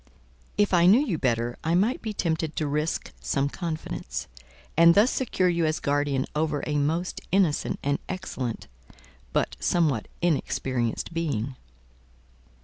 "If 0.57 0.73
I 0.73 0.87
knew 0.87 0.99
you 1.05 1.19
better, 1.19 1.57
I 1.63 1.75
might 1.75 2.01
be 2.01 2.11
tempted 2.11 2.55
to 2.55 2.65
risk 2.65 3.13
some 3.21 3.49
confidence, 3.49 4.25
and 4.75 4.95
thus 4.95 5.11
secure 5.11 5.47
you 5.47 5.63
as 5.67 5.79
guardian 5.79 6.25
over 6.35 6.63
a 6.65 6.79
most 6.79 7.21
innocent 7.31 7.77
and 7.83 7.99
excellent, 8.09 8.65
but 9.31 9.55
somewhat 9.59 10.07
inexperienced 10.19 11.13
being." 11.13 11.55